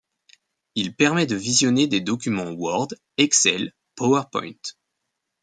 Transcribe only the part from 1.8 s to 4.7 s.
des documents Word, Excel, Powerpoint.